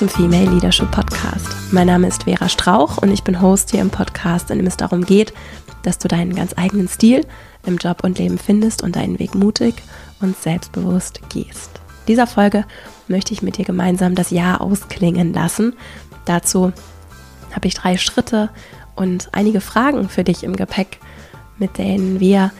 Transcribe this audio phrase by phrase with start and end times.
[0.00, 1.46] zum Female Leadership Podcast.
[1.72, 4.78] Mein Name ist Vera Strauch und ich bin Host hier im Podcast, in dem es
[4.78, 5.34] darum geht,
[5.82, 7.26] dass du deinen ganz eigenen Stil
[7.66, 9.74] im Job und Leben findest und deinen Weg mutig
[10.22, 11.82] und selbstbewusst gehst.
[12.06, 12.64] In dieser Folge
[13.08, 15.74] möchte ich mit dir gemeinsam das Jahr ausklingen lassen.
[16.24, 16.72] Dazu
[17.54, 18.48] habe ich drei Schritte
[18.96, 20.98] und einige Fragen für dich im Gepäck,
[21.58, 22.52] mit denen wir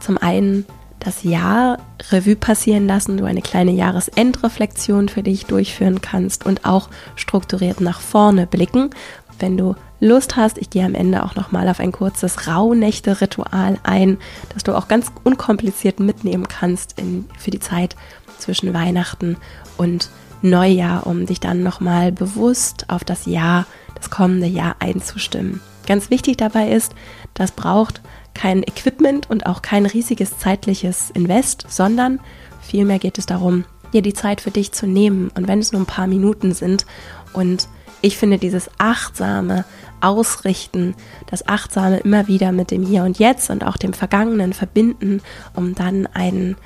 [0.00, 0.66] zum einen
[1.00, 1.78] das Jahr
[2.10, 8.00] Revue passieren lassen, du eine kleine Jahresendreflexion für dich durchführen kannst und auch strukturiert nach
[8.00, 8.90] vorne blicken.
[9.38, 13.78] Wenn du Lust hast, ich gehe am Ende auch noch mal auf ein kurzes Rauhnächte-Ritual
[13.82, 14.18] ein,
[14.54, 17.96] das du auch ganz unkompliziert mitnehmen kannst in, für die Zeit
[18.38, 19.36] zwischen Weihnachten
[19.76, 20.10] und
[20.42, 25.60] Neujahr, um dich dann noch mal bewusst auf das Jahr, das kommende Jahr einzustimmen.
[25.86, 26.94] Ganz wichtig dabei ist,
[27.34, 28.00] das braucht
[28.38, 32.20] kein Equipment und auch kein riesiges zeitliches Invest, sondern
[32.62, 35.30] vielmehr geht es darum, dir die Zeit für dich zu nehmen.
[35.34, 36.86] Und wenn es nur ein paar Minuten sind
[37.32, 37.68] und
[38.00, 39.64] ich finde dieses achtsame
[40.00, 40.94] Ausrichten,
[41.26, 45.20] das achtsame immer wieder mit dem Hier und Jetzt und auch dem Vergangenen verbinden,
[45.56, 46.56] um dann einen,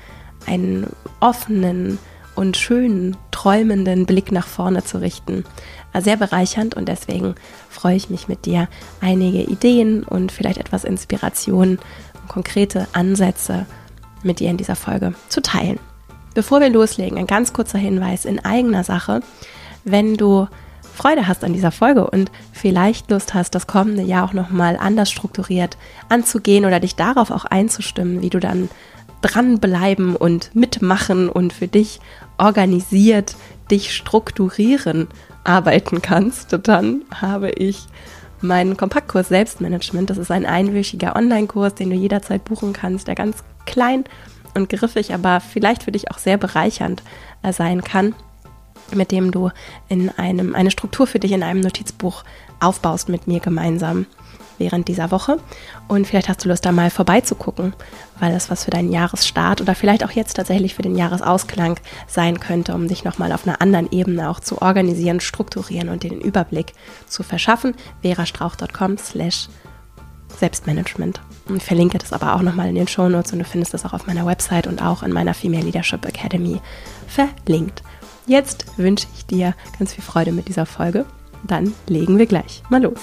[0.45, 0.85] einen
[1.21, 1.97] offenen
[2.35, 5.43] und schönen, träumenden Blick nach vorne zu richten
[6.01, 7.35] sehr bereichernd und deswegen
[7.69, 8.67] freue ich mich mit dir,
[9.01, 11.79] einige Ideen und vielleicht etwas Inspiration
[12.21, 13.65] und konkrete Ansätze
[14.23, 15.79] mit dir in dieser Folge zu teilen.
[16.33, 19.21] Bevor wir loslegen, ein ganz kurzer Hinweis in eigener Sache.
[19.83, 20.47] Wenn du
[20.93, 25.11] Freude hast an dieser Folge und vielleicht Lust hast, das kommende Jahr auch nochmal anders
[25.11, 25.77] strukturiert
[26.09, 28.69] anzugehen oder dich darauf auch einzustimmen, wie du dann
[29.21, 31.99] dranbleiben und mitmachen und für dich
[32.37, 33.35] organisiert
[33.71, 35.07] dich strukturieren
[35.43, 37.85] arbeiten kannst, dann habe ich
[38.41, 40.09] meinen Kompaktkurs Selbstmanagement.
[40.09, 44.03] Das ist ein einwöchiger Online-Kurs, den du jederzeit buchen kannst, der ganz klein
[44.53, 47.03] und griffig, aber vielleicht für dich auch sehr bereichernd
[47.51, 48.13] sein kann,
[48.93, 49.49] mit dem du
[49.89, 52.23] in einem, eine Struktur für dich in einem Notizbuch
[52.59, 54.05] aufbaust mit mir gemeinsam
[54.57, 55.37] während dieser Woche.
[55.87, 57.73] Und vielleicht hast du Lust, da mal vorbeizugucken,
[58.19, 62.39] weil das was für deinen Jahresstart oder vielleicht auch jetzt tatsächlich für den Jahresausklang sein
[62.39, 66.73] könnte, um dich nochmal auf einer anderen Ebene auch zu organisieren, strukturieren und den Überblick
[67.07, 67.75] zu verschaffen.
[68.01, 69.49] verastrauch.com slash
[70.37, 71.21] Selbstmanagement.
[71.47, 73.93] Und verlinke das aber auch nochmal in den Show Notes und du findest das auch
[73.93, 76.61] auf meiner Website und auch in meiner Female Leadership Academy
[77.07, 77.83] verlinkt.
[78.25, 81.05] Jetzt wünsche ich dir ganz viel Freude mit dieser Folge.
[81.43, 82.99] Dann legen wir gleich mal los.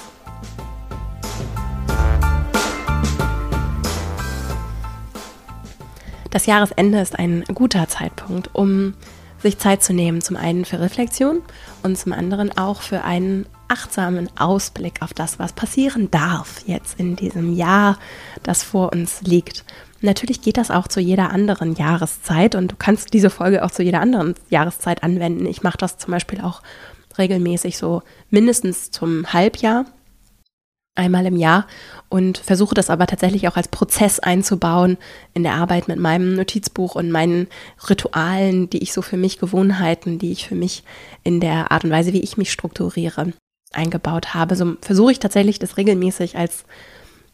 [6.31, 8.95] Das Jahresende ist ein guter Zeitpunkt, um
[9.43, 11.43] sich Zeit zu nehmen, zum einen für Reflexion
[11.83, 17.17] und zum anderen auch für einen achtsamen Ausblick auf das, was passieren darf jetzt in
[17.17, 17.99] diesem Jahr,
[18.43, 19.65] das vor uns liegt.
[20.03, 23.83] Natürlich geht das auch zu jeder anderen Jahreszeit und du kannst diese Folge auch zu
[23.83, 25.47] jeder anderen Jahreszeit anwenden.
[25.47, 26.63] Ich mache das zum Beispiel auch
[27.19, 29.85] regelmäßig so mindestens zum Halbjahr
[30.95, 31.67] einmal im Jahr
[32.09, 34.99] und versuche das aber tatsächlich auch als Prozess einzubauen
[35.35, 37.49] in der Arbeit mit meinem Notizbuch und meinen
[37.89, 40.83] Ritualen, die ich so für mich, Gewohnheiten, die ich für mich
[41.23, 43.33] in der Art und Weise, wie ich mich strukturiere,
[43.73, 44.57] eingebaut habe.
[44.57, 46.65] So versuche ich tatsächlich das regelmäßig als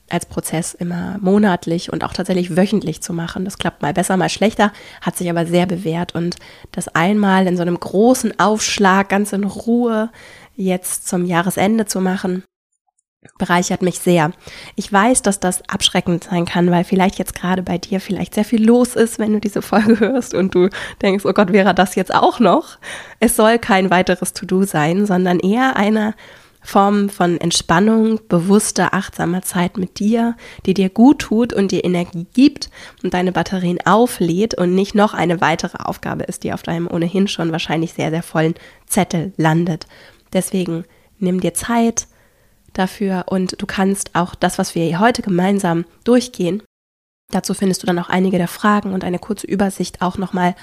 [0.09, 3.45] als Prozess immer monatlich und auch tatsächlich wöchentlich zu machen.
[3.45, 6.15] Das klappt mal besser, mal schlechter, hat sich aber sehr bewährt.
[6.15, 6.37] Und
[6.73, 10.11] das einmal in so einem großen Aufschlag, ganz in Ruhe,
[10.55, 12.45] jetzt zum Jahresende zu machen,
[13.39, 14.33] bereichert mich sehr.
[14.75, 18.45] Ich weiß, dass das abschreckend sein kann, weil vielleicht jetzt gerade bei dir vielleicht sehr
[18.45, 20.69] viel los ist, wenn du diese Folge hörst und du
[21.03, 22.79] denkst, oh Gott, wäre das jetzt auch noch?
[23.21, 26.15] Es soll kein weiteres To-Do sein, sondern eher eine
[26.67, 32.27] Form von Entspannung, bewusster, achtsamer Zeit mit dir, die dir gut tut und dir Energie
[32.35, 32.71] gibt
[33.05, 37.29] und deine Batterien auflädt und nicht noch eine weitere Aufgabe ist, die auf deinem ohnehin
[37.29, 38.55] schon wahrscheinlich sehr, sehr vollen
[38.87, 39.87] Zettel landet.
[40.33, 40.85] Deswegen
[41.19, 42.09] nimm dir Zeit,
[42.79, 43.25] dafür.
[43.27, 46.63] Und du kannst auch das, was wir heute gemeinsam durchgehen,
[47.31, 50.55] dazu findest du dann auch einige der Fragen und eine kurze Übersicht auch nochmal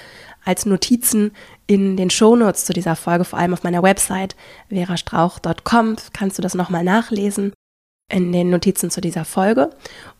[0.44, 1.32] als Notizen
[1.66, 4.36] in den Shownotes zu dieser Folge, vor allem auf meiner Website
[4.68, 7.52] verastrauch.com kannst du das nochmal nachlesen
[8.10, 9.70] in den Notizen zu dieser Folge.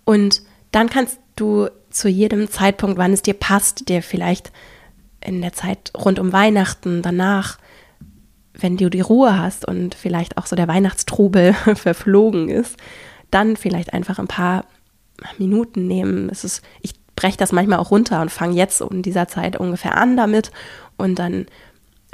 [0.05, 0.43] Und
[0.73, 4.53] dann kannst du zu jedem Zeitpunkt, wann es dir passt, dir vielleicht
[5.21, 7.59] in der Zeit rund um Weihnachten, danach
[8.59, 12.77] wenn du die Ruhe hast und vielleicht auch so der Weihnachtstrubel verflogen ist,
[13.31, 14.65] dann vielleicht einfach ein paar
[15.39, 16.29] Minuten nehmen.
[16.31, 19.97] Es ist, ich breche das manchmal auch runter und fange jetzt in dieser Zeit ungefähr
[19.97, 20.51] an damit
[20.97, 21.47] und dann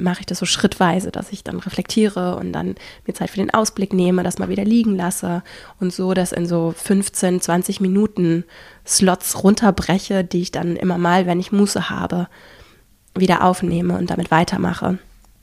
[0.00, 2.76] mache ich das so schrittweise, dass ich dann reflektiere und dann
[3.06, 5.42] mir Zeit für den Ausblick nehme, das mal wieder liegen lasse
[5.78, 8.44] und so das in so 15, 20 Minuten
[8.86, 12.28] Slots runterbreche, die ich dann immer mal, wenn ich Muße habe,
[13.14, 14.98] wieder aufnehme und damit weitermache.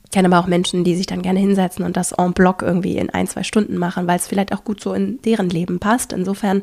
[0.08, 2.96] Ich kenne aber auch Menschen, die sich dann gerne hinsetzen und das en bloc irgendwie
[2.96, 6.14] in ein, zwei Stunden machen, weil es vielleicht auch gut so in deren Leben passt.
[6.14, 6.62] Insofern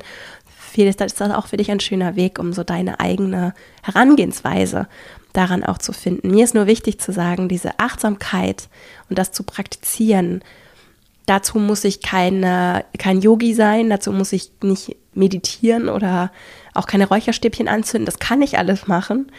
[0.75, 3.53] ist das auch für dich ein schöner Weg, um so deine eigene
[3.83, 4.87] Herangehensweise
[5.31, 6.31] daran auch zu finden.
[6.31, 8.67] Mir ist nur wichtig zu sagen, diese Achtsamkeit
[9.09, 10.43] und das zu praktizieren,
[11.27, 16.31] dazu muss ich keine, kein Yogi sein, dazu muss ich nicht meditieren oder
[16.73, 18.05] auch keine Räucherstäbchen anzünden.
[18.05, 19.31] Das kann ich alles machen.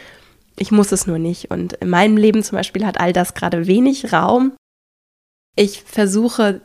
[0.57, 1.51] Ich muss es nur nicht.
[1.51, 4.53] Und in meinem Leben zum Beispiel hat all das gerade wenig Raum.
[5.55, 6.61] Ich versuche,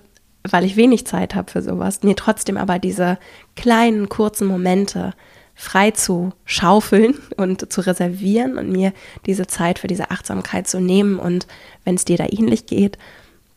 [0.49, 3.19] weil ich wenig Zeit habe für sowas, mir trotzdem aber diese
[3.55, 5.15] kleinen, kurzen Momente
[5.55, 8.93] frei zu schaufeln und zu reservieren und mir
[9.27, 11.19] diese Zeit für diese Achtsamkeit zu nehmen.
[11.19, 11.47] Und
[11.85, 12.99] wenn es dir da ähnlich geht,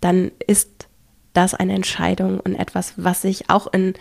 [0.02, 0.88] dann ist
[1.34, 3.94] das eine Entscheidung und etwas, was sich auch in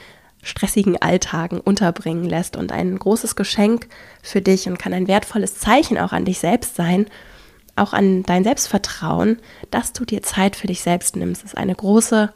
[0.45, 3.89] stressigen Alltagen unterbringen lässt und ein großes Geschenk
[4.23, 7.07] für dich und kann ein wertvolles Zeichen auch an dich selbst sein,
[7.77, 9.39] auch an dein Selbstvertrauen,
[9.71, 11.45] dass du dir Zeit für dich selbst nimmst.
[11.45, 12.33] Ist eine große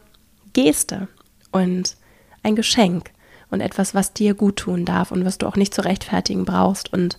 [0.53, 1.09] Geste
[1.53, 1.97] und
[2.43, 3.11] ein Geschenk
[3.51, 6.93] und etwas, was dir gut tun darf und was du auch nicht zu rechtfertigen brauchst
[6.93, 7.19] und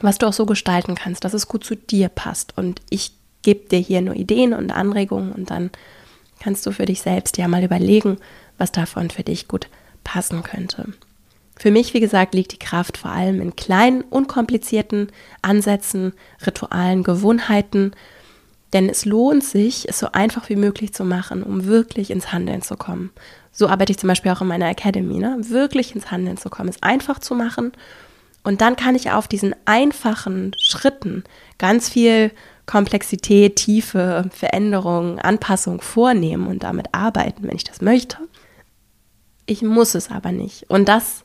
[0.00, 2.56] was du auch so gestalten kannst, dass es gut zu dir passt.
[2.56, 3.12] Und ich
[3.42, 5.70] gebe dir hier nur Ideen und Anregungen und dann
[6.38, 8.18] kannst du für dich selbst ja mal überlegen,
[8.60, 9.68] was davon für dich gut
[10.04, 10.92] passen könnte.
[11.56, 15.12] Für mich, wie gesagt, liegt die Kraft vor allem in kleinen, unkomplizierten
[15.42, 16.14] Ansätzen,
[16.46, 17.92] Ritualen, Gewohnheiten,
[18.72, 22.62] denn es lohnt sich, es so einfach wie möglich zu machen, um wirklich ins Handeln
[22.62, 23.10] zu kommen.
[23.52, 25.36] So arbeite ich zum Beispiel auch in meiner Academy, ne?
[25.40, 27.72] wirklich ins Handeln zu kommen, es einfach zu machen.
[28.42, 31.24] Und dann kann ich auf diesen einfachen Schritten
[31.58, 32.30] ganz viel
[32.64, 38.16] Komplexität, Tiefe, Veränderung, Anpassung vornehmen und damit arbeiten, wenn ich das möchte.
[39.46, 40.68] Ich muss es aber nicht.
[40.70, 41.24] Und das,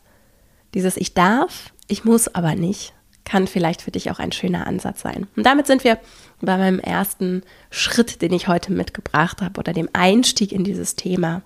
[0.74, 5.02] dieses Ich darf, ich muss aber nicht, kann vielleicht für dich auch ein schöner Ansatz
[5.02, 5.28] sein.
[5.36, 6.00] Und damit sind wir
[6.42, 11.42] bei meinem ersten Schritt, den ich heute mitgebracht habe, oder dem Einstieg in dieses Thema,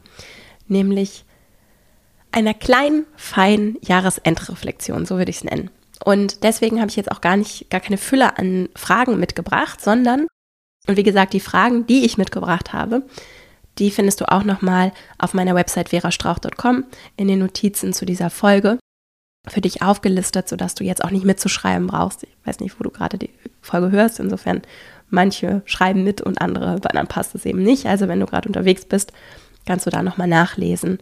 [0.67, 1.25] nämlich
[2.31, 5.71] einer kleinen, feinen Jahresendreflexion, so würde ich es nennen.
[6.03, 10.27] Und deswegen habe ich jetzt auch gar nicht, gar keine Fülle an Fragen mitgebracht, sondern,
[10.87, 13.03] und wie gesagt, die Fragen, die ich mitgebracht habe,
[13.79, 16.83] die findest du auch nochmal auf meiner Website verastrauch.com
[17.17, 18.77] in den Notizen zu dieser Folge
[19.47, 22.23] für dich aufgelistet, sodass du jetzt auch nicht mitzuschreiben brauchst.
[22.23, 23.31] Ich weiß nicht, wo du gerade die
[23.61, 24.19] Folge hörst.
[24.19, 24.61] Insofern,
[25.09, 27.85] manche schreiben mit und andere, bei anderen passt es eben nicht.
[27.85, 29.13] Also wenn du gerade unterwegs bist,
[29.65, 30.99] kannst du da nochmal nachlesen.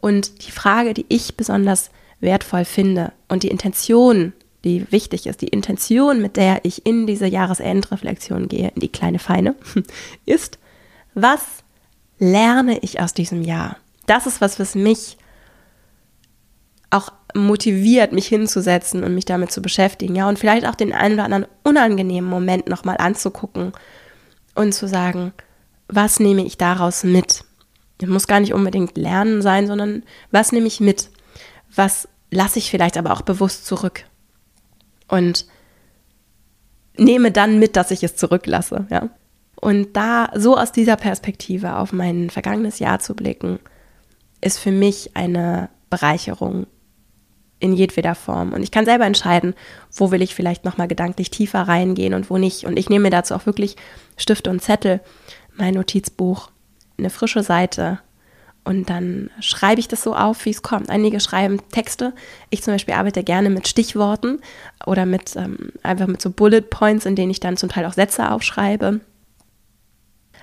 [0.00, 1.90] Und die Frage, die ich besonders
[2.20, 4.32] wertvoll finde und die Intention,
[4.64, 9.18] die wichtig ist, die Intention, mit der ich in diese Jahresendreflexion gehe, in die kleine
[9.18, 9.54] Feine,
[10.26, 10.58] ist,
[11.14, 11.42] was
[12.20, 13.76] lerne ich aus diesem Jahr?
[14.06, 15.16] Das ist was, was mich
[16.90, 21.14] auch motiviert, mich hinzusetzen und mich damit zu beschäftigen, ja, und vielleicht auch den einen
[21.14, 23.72] oder anderen unangenehmen Moment nochmal anzugucken
[24.54, 25.32] und zu sagen,
[25.88, 27.44] was nehme ich daraus mit?
[28.00, 31.10] Es muss gar nicht unbedingt Lernen sein, sondern was nehme ich mit?
[31.74, 34.04] Was lasse ich vielleicht aber auch bewusst zurück?
[35.08, 35.46] Und
[36.96, 39.10] nehme dann mit, dass ich es zurücklasse, ja.
[39.60, 43.58] Und da so aus dieser Perspektive auf mein vergangenes Jahr zu blicken,
[44.40, 46.66] ist für mich eine Bereicherung
[47.58, 48.52] in jedweder Form.
[48.54, 49.54] Und ich kann selber entscheiden,
[49.92, 52.64] wo will ich vielleicht nochmal gedanklich tiefer reingehen und wo nicht.
[52.64, 53.76] Und ich nehme mir dazu auch wirklich
[54.16, 55.00] Stifte und Zettel,
[55.56, 56.50] mein Notizbuch,
[56.96, 57.98] eine frische Seite
[58.64, 60.90] und dann schreibe ich das so auf, wie es kommt.
[60.90, 62.12] Einige schreiben Texte.
[62.50, 64.40] Ich zum Beispiel arbeite gerne mit Stichworten
[64.86, 67.94] oder mit ähm, einfach mit so Bullet Points, in denen ich dann zum Teil auch
[67.94, 69.00] Sätze aufschreibe.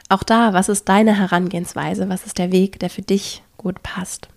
[0.09, 2.09] Auch da, was ist deine Herangehensweise?
[2.09, 4.29] Was ist der Weg, der für dich gut passt?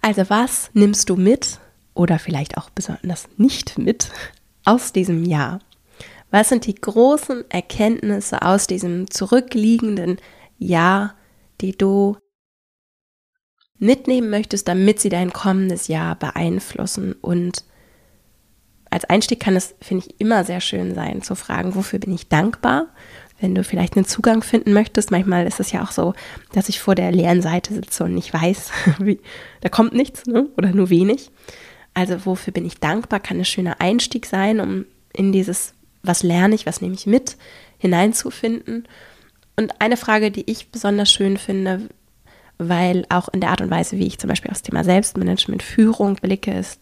[0.00, 1.58] Also was nimmst du mit
[1.94, 4.10] oder vielleicht auch besonders nicht mit
[4.64, 5.60] aus diesem Jahr?
[6.30, 10.18] Was sind die großen Erkenntnisse aus diesem zurückliegenden
[10.58, 11.14] Jahr,
[11.60, 12.16] die du
[13.78, 17.14] mitnehmen möchtest, damit sie dein kommendes Jahr beeinflussen?
[17.14, 17.64] Und
[18.90, 22.28] als Einstieg kann es, finde ich, immer sehr schön sein, zu fragen, wofür bin ich
[22.28, 22.86] dankbar?
[23.40, 26.14] Wenn du vielleicht einen Zugang finden möchtest, manchmal ist es ja auch so,
[26.52, 29.20] dass ich vor der leeren Seite sitze und nicht weiß, wie,
[29.60, 30.48] da kommt nichts ne?
[30.56, 31.30] oder nur wenig.
[31.94, 36.54] Also wofür bin ich dankbar, kann ein schöner Einstieg sein, um in dieses was lerne
[36.54, 37.36] ich, was nehme ich mit,
[37.78, 38.86] hineinzufinden.
[39.56, 41.88] Und eine Frage, die ich besonders schön finde,
[42.58, 46.16] weil auch in der Art und Weise, wie ich zum Beispiel aufs Thema Selbstmanagement, Führung
[46.16, 46.79] blicke, ist,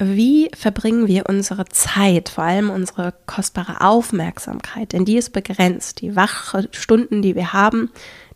[0.00, 6.00] wie verbringen wir unsere Zeit, vor allem unsere kostbare Aufmerksamkeit, denn die ist begrenzt.
[6.00, 7.90] Die wache Stunden, die wir haben,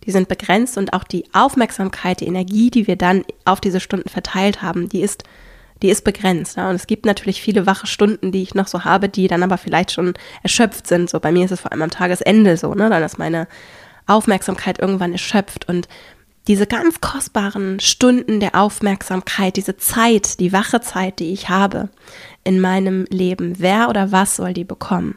[0.05, 4.09] die sind begrenzt und auch die Aufmerksamkeit, die Energie, die wir dann auf diese Stunden
[4.09, 5.25] verteilt haben, die ist
[5.83, 6.57] die ist begrenzt.
[6.57, 6.71] Ja?
[6.71, 9.59] Und es gibt natürlich viele wache Stunden, die ich noch so habe, die dann aber
[9.59, 11.11] vielleicht schon erschöpft sind.
[11.11, 12.89] So bei mir ist es vor allem am Tagesende so, ne?
[12.89, 13.49] Dann ist meine
[14.07, 15.89] Aufmerksamkeit irgendwann erschöpft und
[16.47, 21.89] diese ganz kostbaren Stunden der Aufmerksamkeit, diese Zeit, die wache Zeit, die ich habe
[22.45, 25.17] in meinem Leben, wer oder was soll die bekommen?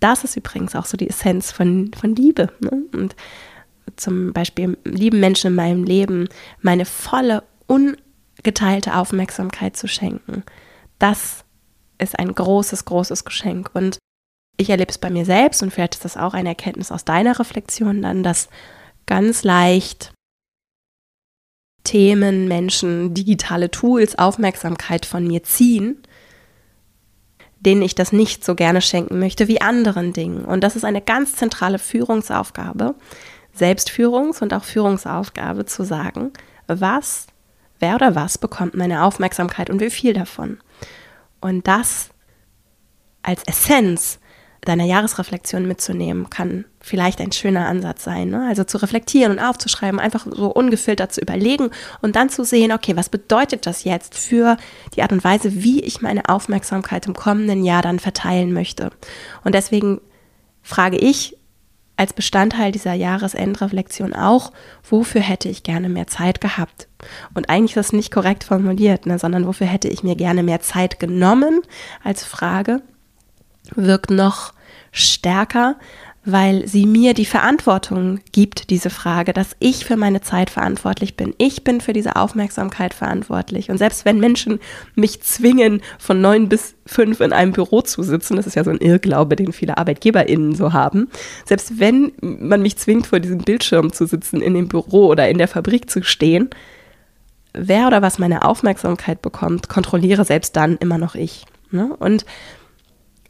[0.00, 2.52] Das ist übrigens auch so die Essenz von, von Liebe.
[2.60, 2.82] Ne?
[2.92, 3.16] Und
[3.96, 6.28] zum Beispiel lieben Menschen in meinem Leben
[6.60, 10.42] meine volle, ungeteilte Aufmerksamkeit zu schenken.
[10.98, 11.44] Das
[11.98, 13.70] ist ein großes, großes Geschenk.
[13.74, 13.98] Und
[14.56, 17.38] ich erlebe es bei mir selbst und vielleicht ist das auch eine Erkenntnis aus deiner
[17.38, 18.48] Reflexion dann, dass
[19.06, 20.12] ganz leicht
[21.84, 26.02] Themen, Menschen, digitale Tools Aufmerksamkeit von mir ziehen,
[27.60, 30.44] denen ich das nicht so gerne schenken möchte wie anderen Dingen.
[30.44, 32.94] Und das ist eine ganz zentrale Führungsaufgabe,
[33.58, 36.32] Selbstführungs- und auch Führungsaufgabe zu sagen,
[36.66, 37.26] was,
[37.78, 40.58] wer oder was bekommt meine Aufmerksamkeit und wie viel davon.
[41.40, 42.10] Und das
[43.22, 44.18] als Essenz
[44.62, 48.28] deiner Jahresreflexion mitzunehmen, kann vielleicht ein schöner Ansatz sein.
[48.28, 48.46] Ne?
[48.48, 51.70] Also zu reflektieren und aufzuschreiben, einfach so ungefiltert zu überlegen
[52.02, 54.56] und dann zu sehen, okay, was bedeutet das jetzt für
[54.94, 58.90] die Art und Weise, wie ich meine Aufmerksamkeit im kommenden Jahr dann verteilen möchte.
[59.44, 60.00] Und deswegen
[60.62, 61.36] frage ich
[61.96, 64.52] als Bestandteil dieser Jahresendreflexion auch,
[64.88, 66.88] wofür hätte ich gerne mehr Zeit gehabt?
[67.34, 70.60] Und eigentlich ist das nicht korrekt formuliert, ne, sondern wofür hätte ich mir gerne mehr
[70.60, 71.60] Zeit genommen
[72.02, 72.80] als Frage,
[73.76, 74.52] wirkt noch
[74.92, 75.76] stärker,
[76.24, 81.34] weil sie mir die Verantwortung gibt, diese Frage, dass ich für meine Zeit verantwortlich bin.
[81.38, 83.70] Ich bin für diese Aufmerksamkeit verantwortlich.
[83.70, 84.60] Und selbst wenn Menschen
[84.94, 88.70] mich zwingen, von neun bis fünf in einem Büro zu sitzen, das ist ja so
[88.70, 91.08] ein Irrglaube, den viele ArbeitgeberInnen so haben,
[91.46, 95.38] selbst wenn man mich zwingt, vor diesem Bildschirm zu sitzen, in dem Büro oder in
[95.38, 96.50] der Fabrik zu stehen,
[97.54, 101.46] wer oder was meine Aufmerksamkeit bekommt, kontrolliere selbst dann immer noch ich.
[101.70, 101.96] Ne?
[101.98, 102.26] Und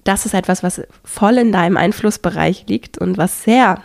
[0.05, 3.83] das ist etwas, was voll in deinem Einflussbereich liegt und was sehr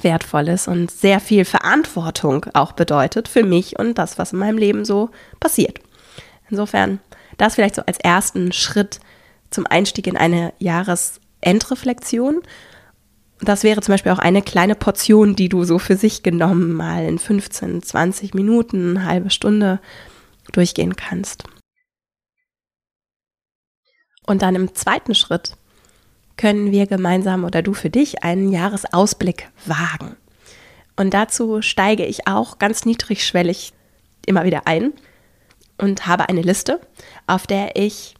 [0.00, 4.58] wertvoll ist und sehr viel Verantwortung auch bedeutet für mich und das, was in meinem
[4.58, 5.10] Leben so
[5.40, 5.80] passiert.
[6.50, 7.00] Insofern,
[7.36, 9.00] das vielleicht so als ersten Schritt
[9.50, 12.42] zum Einstieg in eine Jahresendreflexion.
[13.40, 17.04] Das wäre zum Beispiel auch eine kleine Portion, die du so für sich genommen mal
[17.04, 19.80] in 15, 20 Minuten, eine halbe Stunde
[20.52, 21.44] durchgehen kannst.
[24.28, 25.56] Und dann im zweiten Schritt
[26.36, 30.16] können wir gemeinsam oder du für dich einen Jahresausblick wagen.
[30.96, 33.72] Und dazu steige ich auch ganz niedrigschwellig
[34.26, 34.92] immer wieder ein
[35.78, 36.78] und habe eine Liste,
[37.26, 38.16] auf der ich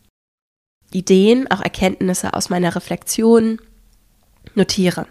[0.93, 3.61] Ideen, auch Erkenntnisse aus meiner Reflexion
[4.55, 5.07] notiere.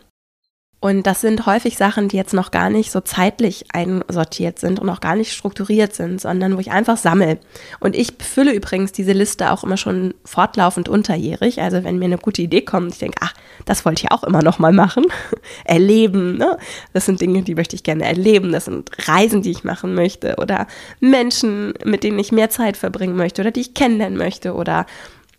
[0.88, 4.90] Und das sind häufig Sachen, die jetzt noch gar nicht so zeitlich einsortiert sind und
[4.90, 7.40] auch gar nicht strukturiert sind, sondern wo ich einfach sammle.
[7.82, 11.60] Und ich fülle übrigens diese Liste auch immer schon fortlaufend unterjährig.
[11.60, 13.34] Also wenn mir eine gute Idee kommt, ich denke, ach,
[13.66, 15.04] das wollte ich auch immer noch mal machen.
[15.66, 16.58] erleben, ne?
[16.94, 18.54] Das sind Dinge, die möchte ich gerne erleben.
[18.54, 20.68] Das sind Reisen, die ich machen möchte oder
[21.02, 24.86] Menschen, mit denen ich mehr Zeit verbringen möchte oder die ich kennenlernen möchte oder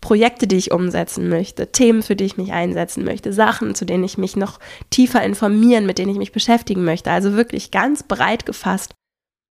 [0.01, 4.03] Projekte, die ich umsetzen möchte, Themen, für die ich mich einsetzen möchte, Sachen, zu denen
[4.03, 7.11] ich mich noch tiefer informieren, mit denen ich mich beschäftigen möchte.
[7.11, 8.93] Also wirklich ganz breit gefasst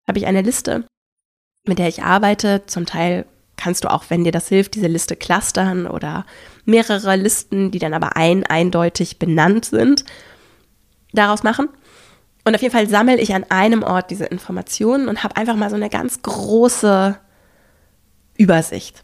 [0.07, 0.85] habe ich eine Liste,
[1.67, 2.63] mit der ich arbeite.
[2.67, 3.27] Zum Teil
[3.57, 6.25] kannst du auch, wenn dir das hilft, diese Liste clustern oder
[6.65, 10.05] mehrere Listen, die dann aber ein eindeutig benannt sind,
[11.13, 11.69] daraus machen.
[12.45, 15.71] Und auf jeden Fall sammle ich an einem Ort diese Informationen und habe einfach mal
[15.71, 17.19] so eine ganz große
[18.37, 19.03] Übersicht.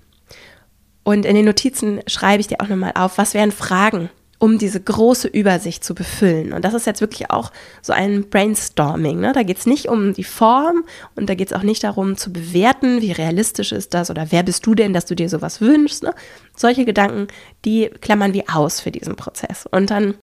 [1.05, 4.81] Und in den Notizen schreibe ich dir auch nochmal auf, was wären Fragen, um diese
[4.81, 6.53] große Übersicht zu befüllen.
[6.53, 9.21] Und das ist jetzt wirklich auch so ein Brainstorming.
[9.21, 9.33] Ne?
[9.33, 12.33] Da geht es nicht um die Form und da geht es auch nicht darum zu
[12.33, 16.03] bewerten, wie realistisch ist das oder wer bist du denn, dass du dir sowas wünschst.
[16.03, 16.13] Ne?
[16.57, 17.29] Solche Gedanken,
[17.65, 19.67] die klammern wir aus für diesen Prozess.
[19.71, 20.15] Und dann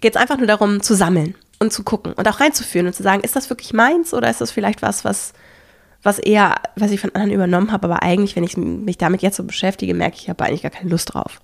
[0.00, 3.02] geht es einfach nur darum zu sammeln und zu gucken und auch reinzuführen und zu
[3.02, 5.34] sagen, ist das wirklich meins oder ist das vielleicht was, was
[6.02, 9.36] was eher, was ich von anderen übernommen habe, aber eigentlich, wenn ich mich damit jetzt
[9.36, 11.40] so beschäftige, merke ich, ich habe eigentlich gar keine Lust drauf.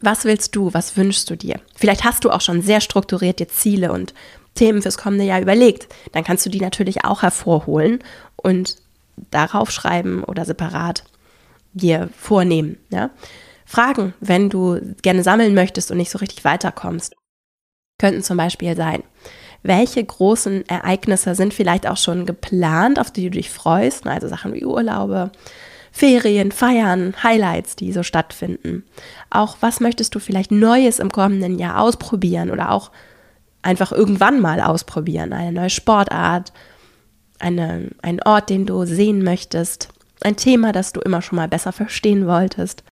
[0.00, 0.72] Was willst du?
[0.72, 1.60] Was wünschst du dir?
[1.76, 4.14] Vielleicht hast du auch schon sehr strukturiert dir Ziele und
[4.54, 5.94] Themen fürs kommende Jahr überlegt.
[6.12, 8.00] Dann kannst du die natürlich auch hervorholen
[8.36, 8.76] und
[9.30, 11.04] darauf schreiben oder separat
[11.72, 12.78] dir vornehmen.
[12.90, 13.10] Ja?
[13.66, 17.14] Fragen, wenn du gerne sammeln möchtest und nicht so richtig weiterkommst,
[17.98, 19.02] könnten zum Beispiel sein,
[19.62, 24.54] welche großen Ereignisse sind vielleicht auch schon geplant, auf die du dich freust, also Sachen
[24.54, 25.30] wie Urlaube,
[25.92, 28.84] Ferien, Feiern, Highlights, die so stattfinden.
[29.28, 32.90] Auch was möchtest du vielleicht Neues im kommenden Jahr ausprobieren oder auch
[33.62, 36.52] einfach irgendwann mal ausprobieren, eine neue Sportart,
[37.38, 39.88] eine, ein Ort, den du sehen möchtest,
[40.22, 42.84] ein Thema, das du immer schon mal besser verstehen wolltest.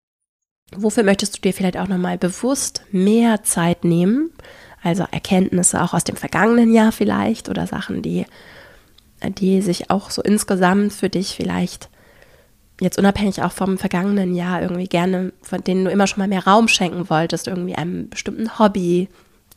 [0.77, 4.31] Wofür möchtest du dir vielleicht auch nochmal bewusst mehr Zeit nehmen?
[4.83, 8.27] Also Erkenntnisse auch aus dem vergangenen Jahr vielleicht oder Sachen, die,
[9.23, 11.89] die sich auch so insgesamt für dich vielleicht
[12.81, 16.45] jetzt unabhängig auch vom vergangenen Jahr irgendwie gerne, von denen du immer schon mal mehr
[16.45, 19.09] Raum schenken wolltest, irgendwie einem bestimmten Hobby,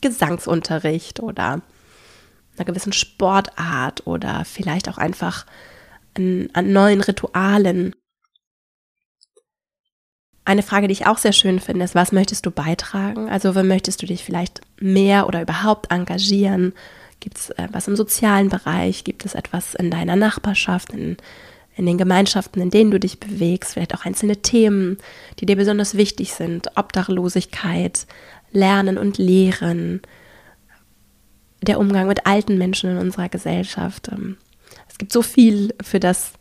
[0.02, 1.62] Gesangsunterricht oder
[2.58, 5.46] einer gewissen Sportart oder vielleicht auch einfach
[6.18, 7.96] an, an neuen Ritualen.
[10.44, 13.30] Eine Frage, die ich auch sehr schön finde, ist, was möchtest du beitragen?
[13.30, 16.74] Also, wo möchtest du dich vielleicht mehr oder überhaupt engagieren?
[17.20, 19.04] Gibt es äh, was im sozialen Bereich?
[19.04, 21.18] Gibt es etwas in deiner Nachbarschaft, in,
[21.76, 23.74] in den Gemeinschaften, in denen du dich bewegst?
[23.74, 24.98] Vielleicht auch einzelne Themen,
[25.40, 26.76] die dir besonders wichtig sind?
[26.76, 28.08] Obdachlosigkeit,
[28.52, 30.02] Lernen und Lehren,
[31.62, 34.10] der Umgang mit alten Menschen in unserer Gesellschaft.
[34.12, 34.38] Ähm,
[34.90, 36.34] es gibt so viel, für das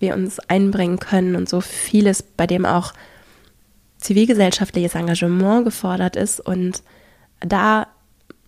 [0.00, 2.92] wir uns einbringen können und so vieles, bei dem auch
[3.98, 6.40] zivilgesellschaftliches Engagement gefordert ist.
[6.40, 6.82] Und
[7.40, 7.86] da,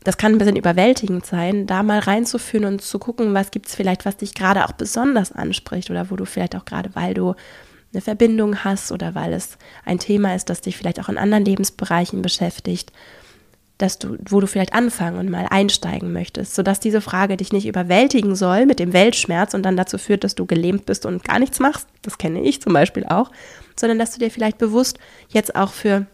[0.05, 3.75] das kann ein bisschen überwältigend sein, da mal reinzuführen und zu gucken, was gibt es
[3.75, 7.35] vielleicht, was dich gerade auch besonders anspricht oder wo du vielleicht auch gerade, weil du
[7.93, 11.45] eine Verbindung hast oder weil es ein Thema ist, das dich vielleicht auch in anderen
[11.45, 12.93] Lebensbereichen beschäftigt
[13.79, 17.67] dass du, wo du vielleicht anfangen und mal einsteigen möchtest, sodass diese Frage dich nicht
[17.67, 21.39] überwältigen soll mit dem Weltschmerz und dann dazu führt, dass du gelähmt bist und gar
[21.39, 21.87] nichts machst.
[22.03, 23.31] Das kenne ich zum Beispiel auch,
[23.77, 26.07] sondern dass du dir vielleicht bewusst jetzt auch für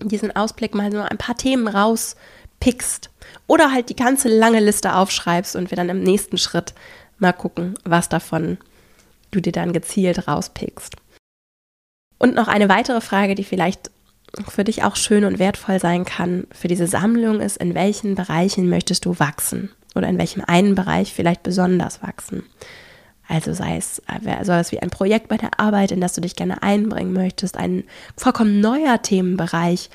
[0.00, 3.10] diesen Ausblick mal nur ein paar Themen rauspickst
[3.46, 6.72] oder halt die ganze lange Liste aufschreibst und wir dann im nächsten Schritt
[7.18, 8.56] mal gucken, was davon
[9.30, 10.96] du dir dann gezielt rauspickst.
[12.18, 13.90] Und noch eine weitere Frage, die vielleicht
[14.48, 18.68] für dich auch schön und wertvoll sein kann für diese Sammlung ist, in welchen Bereichen
[18.68, 22.44] möchtest du wachsen oder in welchem einen Bereich vielleicht besonders wachsen.
[23.26, 26.20] Also sei es äh, soll es wie ein Projekt bei der Arbeit, in das du
[26.20, 27.84] dich gerne einbringen möchtest, ein
[28.16, 29.88] vollkommen neuer Themenbereich,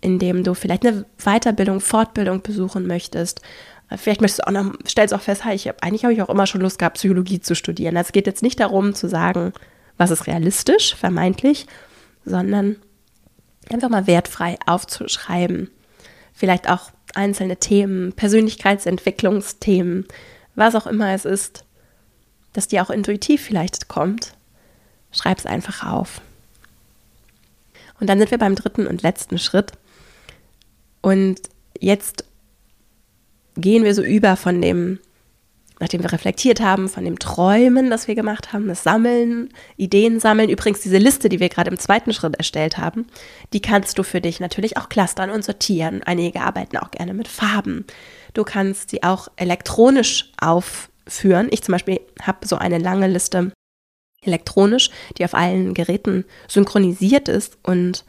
[0.00, 3.40] in dem du vielleicht eine Weiterbildung, Fortbildung besuchen möchtest.
[3.88, 6.28] Äh, vielleicht möchtest du auch noch, stellst auch fest, ich hab, eigentlich habe ich auch
[6.28, 7.96] immer schon Lust gehabt, Psychologie zu studieren.
[7.96, 9.52] Also es geht jetzt nicht darum zu sagen,
[9.96, 11.66] was ist realistisch, vermeintlich,
[12.24, 12.76] sondern
[13.70, 15.70] einfach mal wertfrei aufzuschreiben.
[16.32, 20.06] Vielleicht auch einzelne Themen, Persönlichkeitsentwicklungsthemen,
[20.54, 21.64] was auch immer es ist,
[22.52, 24.34] dass dir auch intuitiv vielleicht kommt.
[25.12, 26.20] Schreib es einfach auf.
[28.00, 29.72] Und dann sind wir beim dritten und letzten Schritt.
[31.00, 31.40] Und
[31.78, 32.24] jetzt
[33.56, 34.98] gehen wir so über von dem
[35.84, 40.48] nachdem wir reflektiert haben von dem Träumen, das wir gemacht haben, das Sammeln, Ideen sammeln.
[40.48, 43.06] Übrigens, diese Liste, die wir gerade im zweiten Schritt erstellt haben,
[43.52, 46.02] die kannst du für dich natürlich auch clustern und sortieren.
[46.02, 47.84] Einige arbeiten auch gerne mit Farben.
[48.32, 51.48] Du kannst sie auch elektronisch aufführen.
[51.50, 53.52] Ich zum Beispiel habe so eine lange Liste
[54.22, 58.06] elektronisch, die auf allen Geräten synchronisiert ist und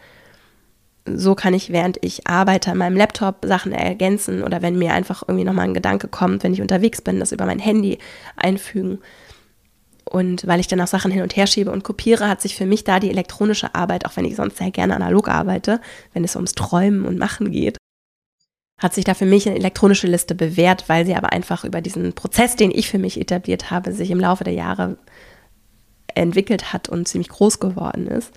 [1.06, 5.24] so kann ich, während ich arbeite, an meinem Laptop Sachen ergänzen oder wenn mir einfach
[5.28, 8.00] irgendwie nochmal ein Gedanke kommt, wenn ich unterwegs bin, das über mein Handy
[8.36, 9.00] einfügen.
[10.04, 12.66] Und weil ich dann auch Sachen hin und her schiebe und kopiere, hat sich für
[12.66, 15.80] mich da die elektronische Arbeit, auch wenn ich sonst sehr gerne analog arbeite,
[16.14, 17.78] wenn es ums Träumen und Machen geht,
[18.80, 22.14] hat sich da für mich eine elektronische Liste bewährt, weil sie aber einfach über diesen
[22.14, 24.98] Prozess, den ich für mich etabliert habe, sich im Laufe der Jahre
[26.14, 28.32] entwickelt hat und ziemlich groß geworden ist.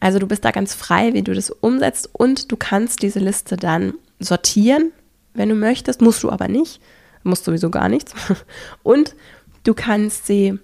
[0.00, 3.56] Also du bist da ganz frei, wie du das umsetzt und du kannst diese Liste
[3.56, 4.92] dann sortieren,
[5.34, 6.80] wenn du möchtest, musst du aber nicht,
[7.22, 8.12] musst sowieso gar nichts.
[8.82, 9.14] Und
[9.64, 10.58] du kannst sie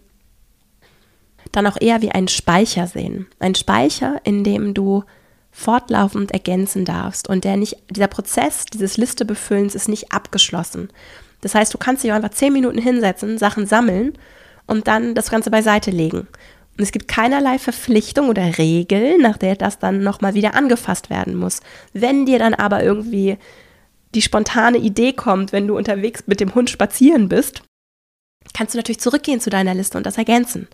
[1.53, 3.27] dann auch eher wie einen Speicher sehen.
[3.39, 5.05] Ein Speicher, in dem du
[5.53, 10.89] fortlaufend ergänzen darfst und der nicht, dieser Prozess dieses Listebefüllens ist nicht abgeschlossen.
[11.43, 14.15] Das heißt, du kannst dich einfach zehn Minuten hinsetzen, Sachen sammeln
[14.67, 16.27] und dann das Ganze beiseite legen.
[16.77, 21.37] Und es gibt keinerlei Verpflichtung oder Regel, nach der das dann nochmal wieder angefasst werden
[21.37, 21.61] muss.
[21.93, 23.39] Wenn dir dann aber irgendwie
[24.15, 27.63] die spontane Idee kommt, wenn du unterwegs mit dem Hund spazieren bist,
[28.55, 30.69] kannst du natürlich zurückgehen zu deiner Liste und das ergänzen.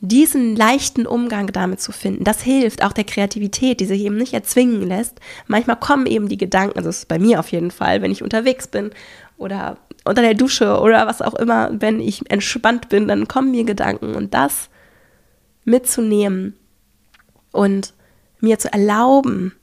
[0.00, 4.32] Diesen leichten Umgang damit zu finden, das hilft auch der Kreativität, die sich eben nicht
[4.32, 5.20] erzwingen lässt.
[5.46, 8.22] Manchmal kommen eben die Gedanken, also das ist bei mir auf jeden Fall, wenn ich
[8.22, 8.90] unterwegs bin
[9.36, 13.62] oder unter der Dusche oder was auch immer, wenn ich entspannt bin, dann kommen mir
[13.62, 14.70] Gedanken und das
[15.64, 16.54] mitzunehmen
[17.52, 17.94] und
[18.40, 19.54] mir zu erlauben,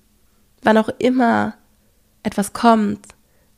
[0.63, 1.55] wann auch immer
[2.23, 2.99] etwas kommt,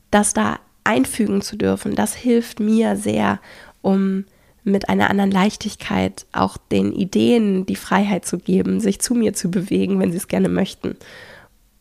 [0.09, 3.39] das da einfügen zu dürfen, das hilft mir sehr,
[3.81, 4.25] um
[4.63, 9.49] mit einer anderen Leichtigkeit auch den Ideen die Freiheit zu geben, sich zu mir zu
[9.49, 10.95] bewegen, wenn sie es gerne möchten.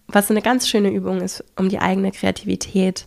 [0.09, 3.07] Was eine ganz schöne Übung ist, um die eigene Kreativität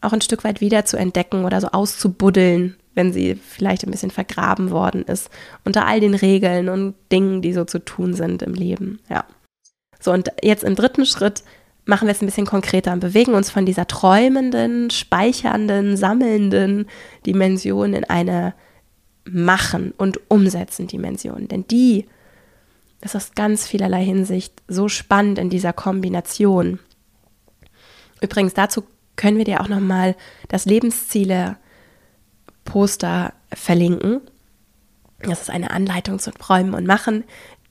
[0.00, 4.10] auch ein Stück weit wieder zu entdecken oder so auszubuddeln, wenn sie vielleicht ein bisschen
[4.10, 5.30] vergraben worden ist,
[5.64, 9.00] unter all den Regeln und Dingen, die so zu tun sind im Leben.
[9.08, 9.24] Ja.
[10.00, 11.42] So, und jetzt im dritten Schritt
[11.86, 16.86] machen wir es ein bisschen konkreter und bewegen uns von dieser träumenden, speichernden, sammelnden
[17.26, 18.54] Dimension in eine
[19.26, 21.48] Machen und Umsetzen Dimension.
[21.48, 22.06] Denn die
[23.00, 26.78] ist aus ganz vielerlei Hinsicht so spannend in dieser Kombination.
[28.20, 28.84] Übrigens, dazu
[29.16, 30.16] können wir dir auch nochmal
[30.48, 30.64] das
[32.64, 34.20] Lebensziele-Poster verlinken.
[35.20, 37.24] Das ist eine Anleitung zum Träumen und Machen,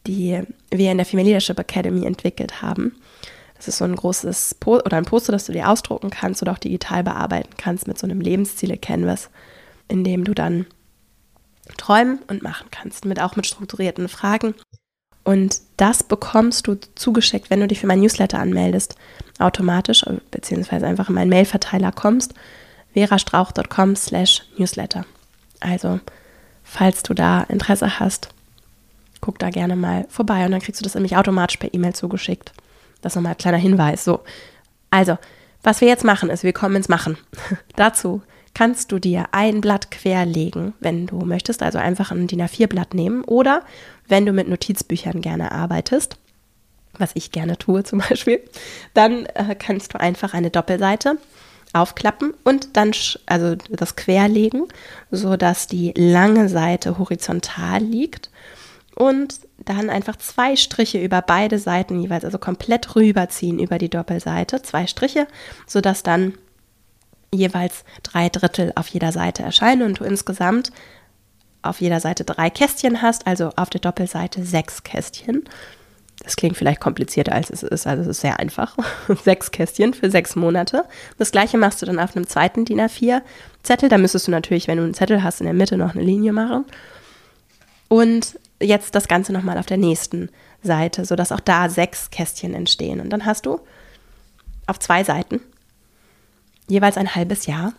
[0.08, 2.96] die wir in der Female Leadership Academy entwickelt haben.
[3.56, 6.52] Das ist so ein großes po oder ein Poster, das du dir ausdrucken kannst oder
[6.52, 9.30] auch digital bearbeiten kannst mit so einem Lebensziele-Canvas,
[9.88, 10.66] in dem du dann
[11.78, 14.56] träumen und machen kannst, mit auch mit strukturierten Fragen.
[15.24, 18.96] Und das bekommst du zugeschickt, wenn du dich für mein Newsletter anmeldest,
[19.40, 22.34] automatisch, beziehungsweise einfach in meinen Mailverteiler kommst,
[22.94, 25.06] verastrauch.com slash newsletter.
[25.60, 26.00] Also,
[26.64, 28.30] falls du da Interesse hast,
[29.22, 32.52] guck da gerne mal vorbei und dann kriegst du das nämlich automatisch per E-Mail zugeschickt.
[33.02, 34.04] Das ist nochmal ein kleiner Hinweis.
[34.04, 34.24] So,
[34.92, 35.18] also,
[35.64, 37.18] was wir jetzt machen, ist, wir kommen ins Machen.
[37.76, 38.22] Dazu
[38.54, 43.24] kannst du dir ein Blatt querlegen, wenn du möchtest, also einfach ein DIN A4-Blatt nehmen
[43.24, 43.64] oder
[44.08, 46.18] wenn du mit Notizbüchern gerne arbeitest,
[46.98, 48.42] was ich gerne tue zum Beispiel,
[48.94, 51.18] dann äh, kannst du einfach eine Doppelseite
[51.74, 52.92] aufklappen und dann
[53.26, 54.68] also das querlegen,
[55.12, 58.30] sodass die lange Seite horizontal liegt
[58.96, 64.62] und dann einfach zwei Striche über beide Seiten jeweils, also komplett rüberziehen über die Doppelseite,
[64.62, 65.28] zwei Striche,
[65.66, 66.34] sodass dann
[67.34, 70.72] jeweils drei Drittel auf jeder Seite erscheinen und du insgesamt
[71.64, 75.46] auf jeder Seite drei Kästchen hast, also auf der Doppelseite sechs Kästchen.
[76.22, 78.78] Das klingt vielleicht komplizierter als es ist, also es ist sehr einfach.
[79.24, 80.86] sechs Kästchen für sechs Monate.
[81.18, 83.22] Das gleiche machst du dann auf einem zweiten DIN A4
[83.64, 83.90] Zettel.
[83.90, 86.32] Da müsstest du natürlich, wenn du einen Zettel hast, in der Mitte noch eine Linie
[86.32, 86.66] machen.
[87.90, 90.30] Und jetzt das Ganze nochmal auf der nächsten
[90.64, 93.02] Seite, sodass auch da sechs Kästchen entstehen.
[93.02, 93.60] Und dann hast du
[94.66, 95.42] auf zwei Seiten
[96.68, 97.74] jeweils ein halbes Jahr.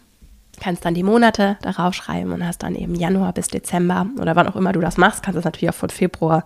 [0.61, 4.47] Kannst dann die Monate darauf schreiben und hast dann eben Januar bis Dezember oder wann
[4.47, 6.45] auch immer du das machst, kannst du es natürlich auch von Februar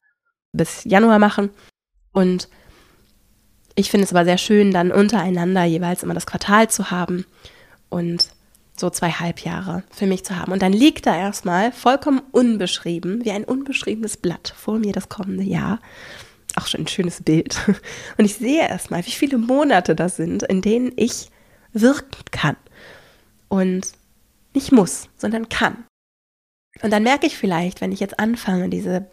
[0.52, 1.50] bis Januar machen.
[2.12, 2.48] Und
[3.74, 7.24] ich finde es aber sehr schön, dann untereinander jeweils immer das Quartal zu haben
[7.88, 8.30] und
[8.76, 10.52] so zwei Halbjahre für mich zu haben.
[10.52, 15.44] Und dann liegt da erstmal vollkommen unbeschrieben, wie ein unbeschriebenes Blatt vor mir das kommende
[15.44, 15.80] Jahr.
[16.56, 17.56] Auch schon ein schönes Bild.
[18.16, 21.30] Und ich sehe erstmal, wie viele Monate das sind, in denen ich
[21.72, 22.56] wirken kann.
[23.48, 23.92] Und
[24.54, 25.84] nicht muss, sondern kann.
[26.82, 29.06] Und dann merke ich vielleicht, wenn ich jetzt anfange, diese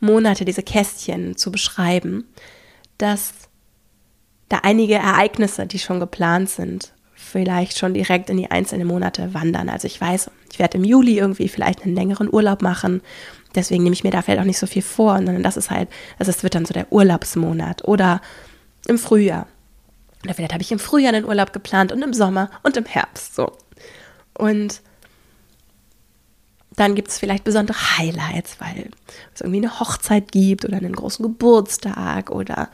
[0.00, 2.24] Monate, diese Kästchen zu beschreiben,
[2.98, 3.32] dass
[4.48, 9.68] da einige Ereignisse, die schon geplant sind, vielleicht schon direkt in die einzelnen Monate wandern.
[9.68, 13.02] Also ich weiß, ich werde im Juli irgendwie vielleicht einen längeren Urlaub machen.
[13.54, 15.88] Deswegen nehme ich mir da vielleicht auch nicht so viel vor, sondern das ist halt,
[16.18, 18.20] das wird dann so der Urlaubsmonat oder
[18.86, 19.46] im Frühjahr
[20.24, 23.34] oder vielleicht habe ich im Frühjahr einen Urlaub geplant und im Sommer und im Herbst
[23.34, 23.52] so.
[24.34, 24.82] Und
[26.80, 28.88] dann gibt es vielleicht besondere Highlights, weil
[29.34, 32.70] es irgendwie eine Hochzeit gibt oder einen großen Geburtstag oder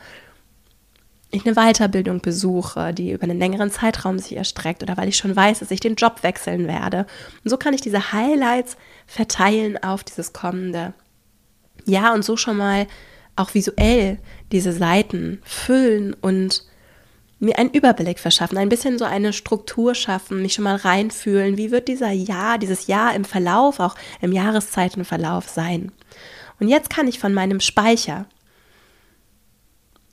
[1.29, 5.35] ich eine Weiterbildung besuche, die über einen längeren Zeitraum sich erstreckt oder weil ich schon
[5.35, 7.05] weiß, dass ich den Job wechseln werde.
[7.43, 10.93] Und so kann ich diese Highlights verteilen auf dieses kommende
[11.85, 12.87] Jahr und so schon mal
[13.35, 14.19] auch visuell
[14.53, 16.63] diese Seiten füllen und
[17.39, 21.71] mir einen Überblick verschaffen, ein bisschen so eine Struktur schaffen, mich schon mal reinfühlen, wie
[21.71, 25.91] wird dieser Jahr, dieses Jahr im Verlauf, auch im Jahreszeitenverlauf sein.
[26.59, 28.25] Und jetzt kann ich von meinem Speicher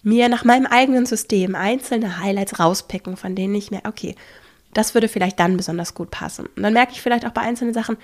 [0.02, 4.14] mir nach meinem eigenen System einzelne Highlights rauspicken, von denen ich mir, okay,
[4.74, 6.46] das würde vielleicht dann besonders gut passen.
[6.56, 7.96] Und dann merke ich vielleicht auch bei einzelnen Sachen,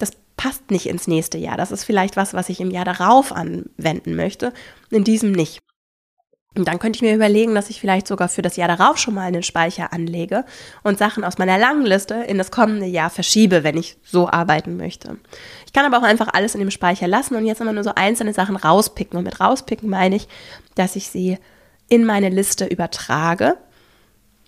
[0.00, 1.56] das passt nicht ins nächste Jahr.
[1.56, 4.52] Das ist vielleicht was, was ich im Jahr darauf anwenden möchte,
[4.90, 5.60] in diesem nicht.
[6.56, 9.14] Und dann könnte ich mir überlegen, dass ich vielleicht sogar für das Jahr darauf schon
[9.14, 10.44] mal einen Speicher anlege
[10.84, 14.76] und Sachen aus meiner langen Liste in das kommende Jahr verschiebe, wenn ich so arbeiten
[14.76, 15.16] möchte.
[15.66, 17.92] Ich kann aber auch einfach alles in dem Speicher lassen und jetzt immer nur so
[17.96, 19.18] einzelne Sachen rauspicken.
[19.18, 20.28] Und mit rauspicken meine ich,
[20.76, 21.38] dass ich sie
[21.88, 23.56] in meine Liste übertrage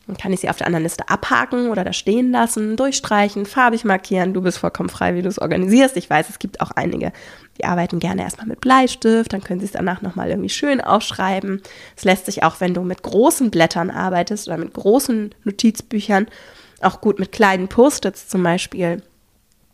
[0.07, 3.85] dann kann ich sie auf der anderen Liste abhaken oder da stehen lassen, durchstreichen, farbig
[3.85, 4.35] markieren.
[4.35, 5.97] Du bist vollkommen frei, wie du es organisierst.
[5.97, 7.13] Ich weiß, es gibt auch einige,
[7.59, 11.61] die arbeiten gerne erstmal mit Bleistift, dann können sie es danach nochmal irgendwie schön aufschreiben.
[11.97, 16.27] Es lässt sich auch, wenn du mit großen Blättern arbeitest oder mit großen Notizbüchern,
[16.83, 19.03] auch gut mit kleinen Post-its zum Beispiel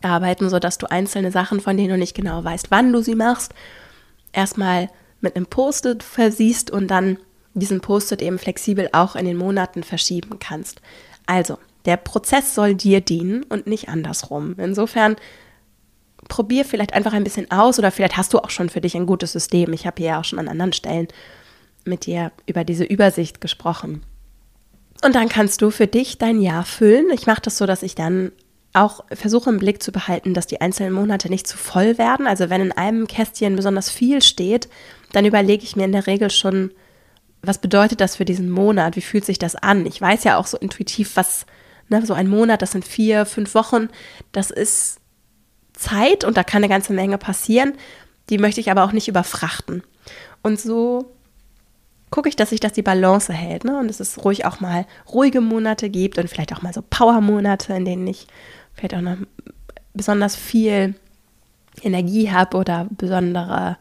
[0.01, 3.53] arbeiten, sodass du einzelne Sachen, von denen du nicht genau weißt, wann du sie machst,
[4.31, 4.89] erstmal
[5.21, 7.17] mit einem Post-it versiehst und dann
[7.53, 10.81] diesen Post-it eben flexibel auch in den Monaten verschieben kannst.
[11.25, 14.55] Also, der Prozess soll dir dienen und nicht andersrum.
[14.57, 15.15] Insofern
[16.29, 19.05] probier vielleicht einfach ein bisschen aus oder vielleicht hast du auch schon für dich ein
[19.05, 19.73] gutes System.
[19.73, 21.07] Ich habe hier ja auch schon an anderen Stellen
[21.85, 24.03] mit dir über diese Übersicht gesprochen.
[25.03, 27.07] Und dann kannst du für dich dein Jahr füllen.
[27.11, 28.31] Ich mache das so, dass ich dann
[28.71, 32.25] auch versuche im Blick zu behalten, dass die einzelnen Monate nicht zu voll werden.
[32.25, 34.69] Also wenn in einem Kästchen besonders viel steht,
[35.11, 36.71] dann überlege ich mir in der Regel schon,
[37.43, 38.95] was bedeutet das für diesen Monat?
[38.95, 39.85] Wie fühlt sich das an?
[39.85, 41.45] Ich weiß ja auch so intuitiv, was,
[41.89, 43.89] ne, so ein Monat, das sind vier, fünf Wochen,
[44.31, 44.99] das ist
[45.73, 47.73] Zeit und da kann eine ganze Menge passieren.
[48.29, 49.83] Die möchte ich aber auch nicht überfrachten.
[50.41, 51.13] Und so
[52.09, 53.65] gucke ich, dass sich das die Balance hält.
[53.65, 53.77] Ne?
[53.77, 57.73] Und dass es ruhig auch mal ruhige Monate gibt und vielleicht auch mal so Power-Monate,
[57.73, 58.27] in denen ich
[58.73, 59.17] vielleicht auch noch
[59.93, 60.95] besonders viel
[61.81, 63.77] Energie habe oder besondere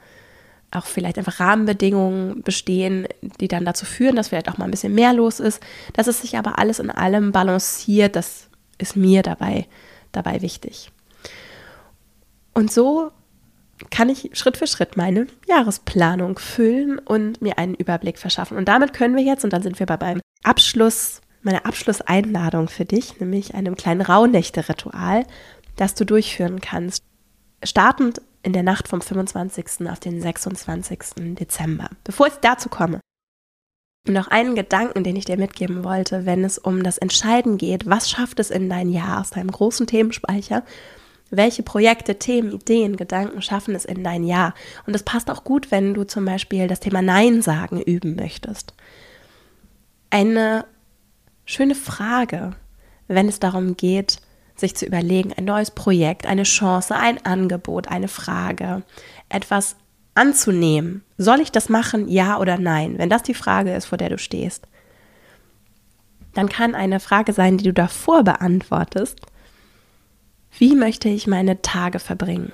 [0.73, 3.07] auch vielleicht einfach Rahmenbedingungen bestehen,
[3.41, 5.63] die dann dazu führen, dass vielleicht auch mal ein bisschen mehr los ist.
[5.93, 9.67] Dass es sich aber alles in allem balanciert, das ist mir dabei,
[10.13, 10.91] dabei wichtig.
[12.55, 13.13] Und so
[13.91, 18.57] kann ich Schritt für Schritt meine Jahresplanung füllen und mir einen Überblick verschaffen.
[18.57, 22.85] Und damit können wir jetzt, und dann sind wir bei meinem Abschluss, meiner Abschlusseinladung für
[22.85, 25.25] dich, nämlich einem kleinen Rauhnächte-Ritual,
[25.77, 27.03] das du durchführen kannst.
[27.65, 29.89] Startend in der Nacht vom 25.
[29.89, 31.35] auf den 26.
[31.39, 31.91] Dezember.
[32.05, 33.01] Bevor ich dazu komme,
[34.07, 38.11] noch einen Gedanken, den ich dir mitgeben wollte, wenn es um das Entscheiden geht, was
[38.11, 40.65] schafft es in dein Jahr aus deinem großen Themenspeicher,
[41.31, 44.55] welche Projekte, Themen, Ideen, Gedanken schaffen es in dein Jahr.
[44.87, 48.75] Und es passt auch gut, wenn du zum Beispiel das Thema Nein sagen üben möchtest.
[50.11, 50.67] Eine
[51.47, 52.55] schöne Frage,
[53.09, 54.19] wenn es darum geht,
[54.63, 58.83] sich zu überlegen, ein neues Projekt, eine Chance, ein Angebot, eine Frage,
[59.29, 59.77] etwas
[60.15, 61.05] anzunehmen.
[61.19, 62.99] Soll ich das machen, ja oder nein?
[62.99, 64.67] Wenn das die Frage ist, vor der du stehst,
[66.35, 69.21] dann kann eine Frage sein, die du davor beantwortest,
[70.59, 72.53] wie möchte ich meine Tage verbringen?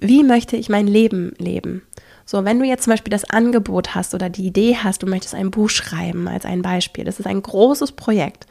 [0.00, 1.82] Wie möchte ich mein Leben leben?
[2.24, 5.34] So, wenn du jetzt zum Beispiel das Angebot hast oder die Idee hast, du möchtest
[5.34, 8.46] ein Buch schreiben als ein Beispiel, das ist ein großes Projekt.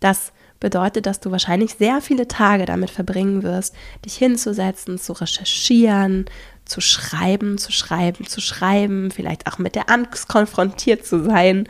[0.00, 6.26] Das bedeutet, dass du wahrscheinlich sehr viele Tage damit verbringen wirst, dich hinzusetzen, zu recherchieren,
[6.64, 11.68] zu schreiben, zu schreiben, zu schreiben, vielleicht auch mit der Angst konfrontiert zu sein,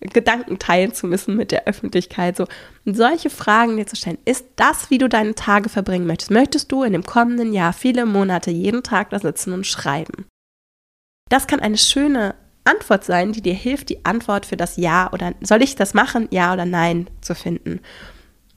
[0.00, 2.36] Gedanken teilen zu müssen mit der Öffentlichkeit.
[2.36, 2.46] So
[2.86, 4.18] solche Fragen dir zu stellen.
[4.24, 6.30] Ist das, wie du deine Tage verbringen möchtest?
[6.30, 10.26] Möchtest du in dem kommenden Jahr viele Monate jeden Tag da sitzen und schreiben?
[11.28, 15.34] Das kann eine schöne Antwort sein, die dir hilft, die Antwort für das Ja oder
[15.42, 17.80] soll ich das machen, Ja oder Nein zu finden.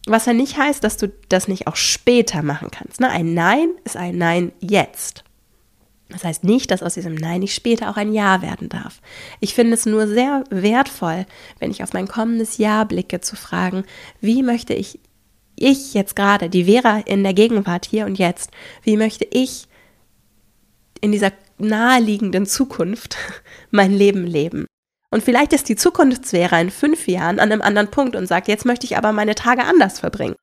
[0.06, 3.00] Was ja nicht heißt, dass du das nicht auch später machen kannst.
[3.00, 3.10] Ne?
[3.10, 5.24] Ein Nein ist ein Nein jetzt.
[6.10, 9.02] Das heißt nicht, dass aus diesem Nein nicht später auch ein Ja werden darf.
[9.39, 11.26] Ich finde es nur sehr wertvoll,
[11.60, 13.84] wenn ich auf mein kommendes Jahr blicke, zu fragen,
[14.22, 15.00] wie möchte ich,
[15.56, 18.52] ich jetzt gerade, die Vera in der Gegenwart hier und jetzt,
[18.84, 19.68] wie möchte ich
[21.02, 23.18] in dieser naheliegenden Zukunft
[23.72, 24.66] mein Leben leben?
[25.13, 28.65] Und vielleicht ist die Zukunftsvera in fünf Jahren an einem anderen Punkt und sagt, jetzt
[28.65, 30.36] möchte ich aber meine Tage anders verbringen.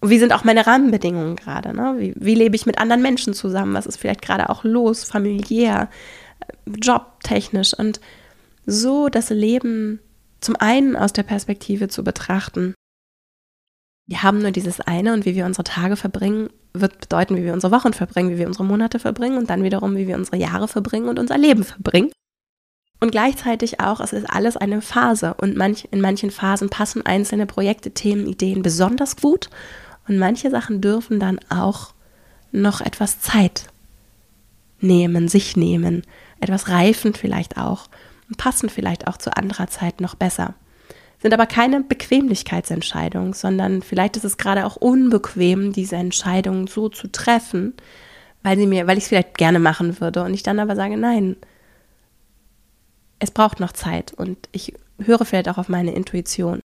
[0.00, 1.74] Und wie sind auch meine Rahmenbedingungen gerade?
[1.74, 1.96] Ne?
[1.98, 3.74] Wie, wie lebe ich mit anderen Menschen zusammen?
[3.74, 5.90] Was ist vielleicht gerade auch los, familiär,
[6.66, 7.74] jobtechnisch?
[7.74, 8.00] Und
[8.64, 10.00] so das Leben
[10.40, 12.72] zum einen aus der Perspektive zu betrachten.
[14.06, 17.52] Wir haben nur dieses eine und wie wir unsere Tage verbringen, wird bedeuten, wie wir
[17.52, 20.66] unsere Wochen verbringen, wie wir unsere Monate verbringen und dann wiederum, wie wir unsere Jahre
[20.66, 22.10] verbringen und unser Leben verbringen.
[23.00, 25.34] Und gleichzeitig auch, es ist alles eine Phase.
[25.34, 29.50] Und manch, in manchen Phasen passen einzelne Projekte, Themen, Ideen besonders gut.
[30.08, 31.92] Und manche Sachen dürfen dann auch
[32.50, 33.66] noch etwas Zeit
[34.80, 36.02] nehmen, sich nehmen,
[36.40, 37.88] etwas reifen vielleicht auch.
[38.28, 40.54] Und passen vielleicht auch zu anderer Zeit noch besser.
[41.20, 47.10] Sind aber keine Bequemlichkeitsentscheidungen, sondern vielleicht ist es gerade auch unbequem, diese Entscheidung so zu
[47.10, 47.74] treffen,
[48.42, 50.22] weil sie mir, weil ich es vielleicht gerne machen würde.
[50.22, 51.36] Und ich dann aber sage, nein,
[53.18, 56.60] es braucht noch Zeit und ich höre vielleicht auch auf meine Intuition.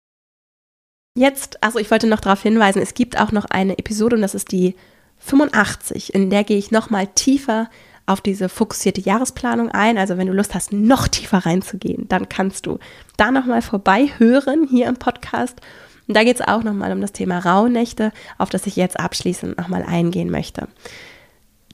[1.16, 4.34] Jetzt, also ich wollte noch darauf hinweisen, es gibt auch noch eine Episode und das
[4.34, 4.76] ist die
[5.18, 7.68] 85, in der gehe ich nochmal tiefer
[8.06, 9.98] auf diese fokussierte Jahresplanung ein.
[9.98, 12.78] Also wenn du Lust hast, noch tiefer reinzugehen, dann kannst du
[13.16, 15.60] da nochmal vorbei hören hier im Podcast.
[16.08, 19.58] Und da geht es auch nochmal um das Thema Rauhnächte, auf das ich jetzt abschließend
[19.58, 20.68] nochmal eingehen möchte.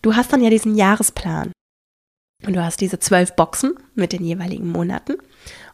[0.03, 1.53] Du hast dann ja diesen Jahresplan
[2.45, 5.17] und du hast diese zwölf Boxen mit den jeweiligen Monaten.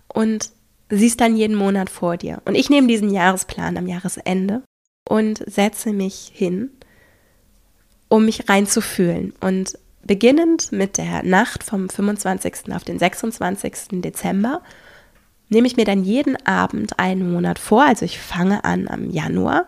[0.09, 0.51] Und
[0.89, 2.43] siehst dann jeden Monat vor dir.
[2.45, 4.63] Und ich nehme diesen Jahresplan am Jahresende
[5.09, 6.71] und setze mich hin,
[8.09, 9.33] um mich reinzufühlen.
[9.41, 12.73] Und beginnend mit der Nacht vom 25.
[12.73, 14.03] auf den 26.
[14.03, 14.61] Dezember
[15.49, 17.85] nehme ich mir dann jeden Abend einen Monat vor.
[17.85, 19.67] Also ich fange an am Januar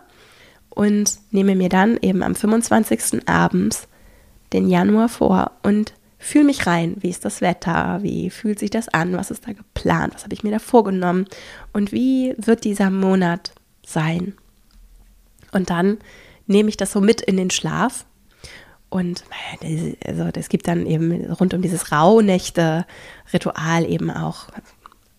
[0.69, 3.27] und nehme mir dann eben am 25.
[3.27, 3.87] abends
[4.53, 5.93] den Januar vor und
[6.25, 6.95] fühle mich rein.
[6.99, 7.99] Wie ist das Wetter?
[8.01, 9.17] Wie fühlt sich das an?
[9.17, 10.15] Was ist da geplant?
[10.15, 11.25] Was habe ich mir da vorgenommen?
[11.73, 13.53] Und wie wird dieser Monat
[13.85, 14.33] sein?
[15.51, 15.97] Und dann
[16.47, 18.05] nehme ich das so mit in den Schlaf.
[18.89, 19.23] Und
[20.05, 24.47] also es gibt dann eben rund um dieses Rauhnächte-Ritual eben auch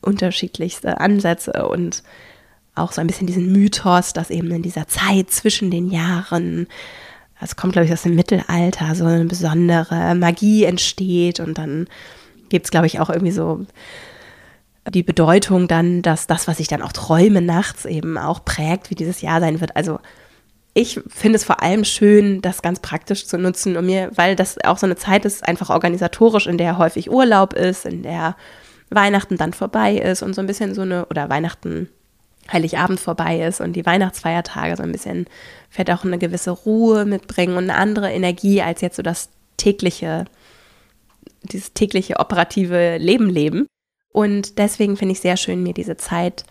[0.00, 2.02] unterschiedlichste Ansätze und
[2.74, 6.68] auch so ein bisschen diesen Mythos, dass eben in dieser Zeit zwischen den Jahren,
[7.40, 11.86] es kommt glaube ich aus dem Mittelalter, so eine besondere Magie entsteht und dann
[12.48, 13.66] gibt es glaube ich auch irgendwie so
[14.90, 18.94] die Bedeutung dann, dass das, was ich dann auch träume nachts eben auch prägt, wie
[18.94, 19.74] dieses Jahr sein wird.
[19.74, 19.98] Also
[20.74, 24.62] ich finde es vor allem schön, das ganz praktisch zu nutzen und mir, weil das
[24.62, 28.36] auch so eine Zeit ist, einfach organisatorisch, in der häufig Urlaub ist, in der
[28.90, 31.88] Weihnachten dann vorbei ist und so ein bisschen so eine, oder Weihnachten,
[32.52, 35.26] Heiligabend vorbei ist und die Weihnachtsfeiertage so ein bisschen
[35.70, 40.26] vielleicht auch eine gewisse Ruhe mitbringen und eine andere Energie als jetzt so das tägliche,
[41.42, 43.66] dieses tägliche operative Leben leben.
[44.12, 46.44] Und deswegen finde ich sehr schön, mir diese Zeit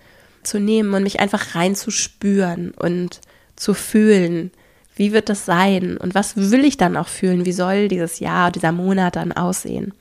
[0.43, 3.21] zu nehmen und mich einfach reinzuspüren und
[3.55, 4.51] zu fühlen,
[4.95, 8.51] wie wird das sein und was will ich dann auch fühlen, wie soll dieses Jahr,
[8.51, 9.93] dieser Monat dann aussehen.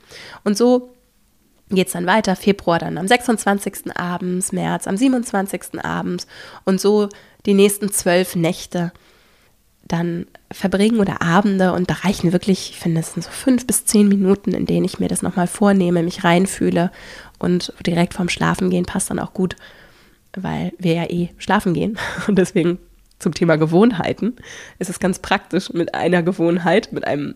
[0.43, 0.94] Und so
[1.69, 3.95] geht es dann weiter, Februar dann am 26.
[3.95, 5.83] abends, März am 27.
[5.83, 6.27] abends
[6.63, 7.09] und so
[7.45, 8.91] die nächsten zwölf Nächte
[9.87, 13.85] dann verbringen oder Abende und da reichen wirklich, ich finde, es sind so fünf bis
[13.85, 16.91] zehn Minuten, in denen ich mir das nochmal vornehme, mich reinfühle
[17.39, 19.55] und direkt vorm Schlafen gehen passt dann auch gut,
[20.35, 21.97] weil wir ja eh schlafen gehen
[22.27, 22.79] und deswegen
[23.19, 24.35] zum Thema Gewohnheiten
[24.79, 27.35] ist es ganz praktisch mit einer Gewohnheit, mit einem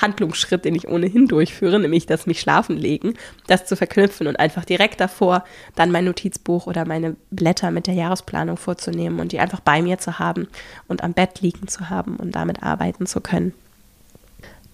[0.00, 3.14] Handlungsschritt, den ich ohnehin durchführe, nämlich das mich schlafen legen,
[3.46, 7.94] das zu verknüpfen und einfach direkt davor dann mein Notizbuch oder meine Blätter mit der
[7.94, 10.48] Jahresplanung vorzunehmen und die einfach bei mir zu haben
[10.86, 13.52] und am Bett liegen zu haben und damit arbeiten zu können.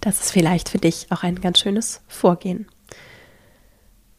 [0.01, 2.67] Das ist vielleicht für dich auch ein ganz schönes Vorgehen.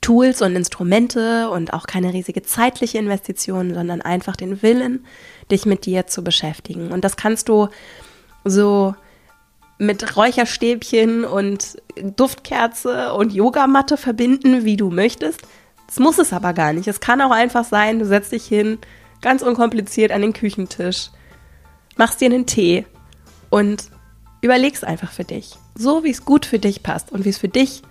[0.00, 5.04] Tools und Instrumente und auch keine riesige zeitliche Investition, sondern einfach den Willen,
[5.50, 6.92] dich mit dir zu beschäftigen.
[6.92, 7.68] Und das kannst du
[8.44, 8.94] so
[9.78, 11.80] mit Räucherstäbchen und
[12.16, 15.42] Duftkerze und Yogamatte verbinden, wie du möchtest.
[15.86, 16.88] Das muss es aber gar nicht.
[16.88, 18.78] Es kann auch einfach sein, du setzt dich hin,
[19.22, 21.10] ganz unkompliziert an den Küchentisch,
[21.96, 22.86] machst dir einen Tee
[23.50, 23.90] und
[24.40, 25.54] überlegst einfach für dich.
[25.76, 27.82] So wie es gut für dich passt und wie es für dich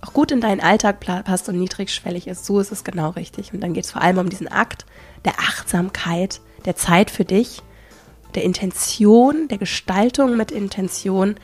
[0.00, 3.52] auch gut in deinen Alltag passt und niedrigschwellig ist, so ist es genau richtig.
[3.52, 4.86] Und dann geht es vor allem um diesen Akt
[5.24, 7.62] der Achtsamkeit, der Zeit für dich
[8.34, 11.36] der Intention, der Gestaltung mit Intention,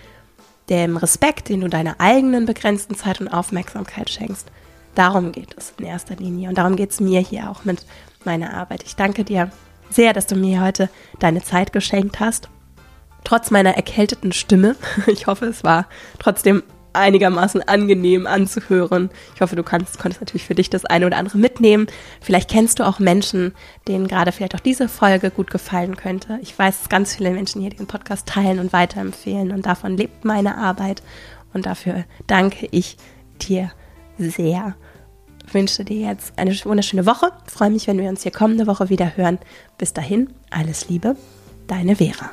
[0.68, 4.50] dem Respekt, den du deiner eigenen begrenzten Zeit und Aufmerksamkeit schenkst.
[4.94, 7.84] Darum geht es in erster Linie und darum geht es mir hier auch mit
[8.24, 8.84] meiner Arbeit.
[8.84, 9.50] Ich danke dir
[9.90, 12.48] sehr, dass du mir heute deine Zeit geschenkt hast.
[13.24, 14.76] Trotz meiner erkälteten Stimme.
[15.06, 15.86] Ich hoffe, es war
[16.18, 16.62] trotzdem
[16.94, 19.10] einigermaßen angenehm anzuhören.
[19.34, 21.86] Ich hoffe, du kannst, konntest natürlich für dich das eine oder andere mitnehmen.
[22.20, 23.54] Vielleicht kennst du auch Menschen,
[23.88, 26.38] denen gerade vielleicht auch diese Folge gut gefallen könnte.
[26.42, 30.24] Ich weiß, dass ganz viele Menschen hier den Podcast teilen und weiterempfehlen und davon lebt
[30.24, 31.02] meine Arbeit
[31.52, 32.96] und dafür danke ich
[33.40, 33.70] dir
[34.18, 34.74] sehr.
[35.46, 37.30] Ich wünsche dir jetzt eine wunderschöne Woche.
[37.46, 39.38] Freue mich, wenn wir uns hier kommende Woche wieder hören.
[39.78, 41.16] Bis dahin, alles Liebe,
[41.66, 42.30] deine Vera.